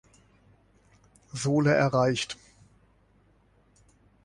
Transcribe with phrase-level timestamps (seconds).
[1.31, 2.35] Sohle erreicht.